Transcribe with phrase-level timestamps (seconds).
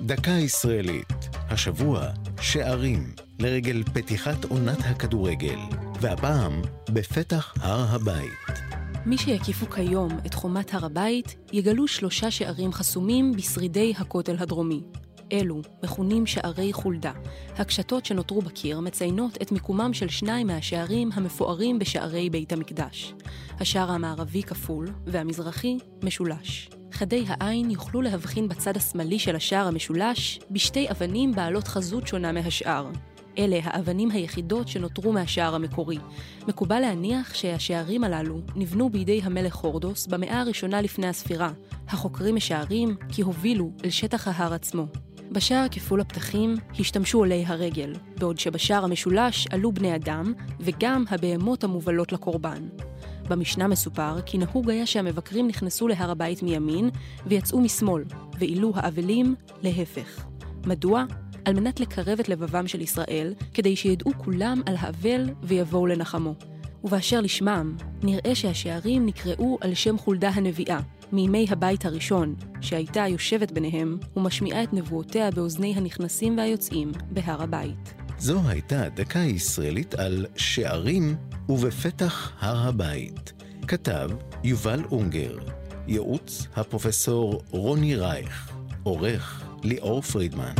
[0.00, 1.12] דקה ישראלית,
[1.50, 2.06] השבוע
[2.40, 5.58] שערים לרגל פתיחת עונת הכדורגל,
[6.00, 8.60] והפעם בפתח הר הבית.
[9.06, 14.82] מי שיקיפו כיום את חומת הר הבית, יגלו שלושה שערים חסומים בשרידי הכותל הדרומי.
[15.32, 17.12] אלו מכונים שערי חולדה.
[17.56, 23.14] הקשתות שנותרו בקיר מציינות את מיקומם של שניים מהשערים המפוארים בשערי בית המקדש.
[23.60, 26.70] השער המערבי כפול והמזרחי משולש.
[26.98, 32.86] חדי העין יוכלו להבחין בצד השמאלי של השער המשולש בשתי אבנים בעלות חזות שונה מהשאר.
[33.38, 35.98] אלה האבנים היחידות שנותרו מהשער המקורי.
[36.48, 41.50] מקובל להניח שהשערים הללו נבנו בידי המלך הורדוס במאה הראשונה לפני הספירה.
[41.88, 44.86] החוקרים משערים כי הובילו אל שטח ההר עצמו.
[45.32, 52.12] בשער כפול הפתחים השתמשו עולי הרגל, בעוד שבשער המשולש עלו בני אדם וגם הבהמות המובלות
[52.12, 52.68] לקורבן.
[53.28, 56.90] במשנה מסופר כי נהוג היה שהמבקרים נכנסו להר הבית מימין
[57.26, 58.04] ויצאו משמאל,
[58.38, 60.24] ואילו האבלים להפך.
[60.66, 61.04] מדוע?
[61.44, 66.34] על מנת לקרב את לבבם של ישראל, כדי שידעו כולם על האבל ויבואו לנחמו.
[66.84, 70.80] ובאשר לשמם, נראה שהשערים נקראו על שם חולדה הנביאה,
[71.12, 77.97] מימי הבית הראשון, שהייתה יושבת ביניהם ומשמיעה את נבואותיה באוזני הנכנסים והיוצאים בהר הבית.
[78.18, 81.16] זו הייתה דקה ישראלית על שערים
[81.48, 83.32] ובפתח הר הבית.
[83.68, 84.10] כתב
[84.44, 85.36] יובל אונגר,
[85.88, 88.52] ייעוץ הפרופסור רוני רייך,
[88.82, 90.54] עורך ליאור פרידמן.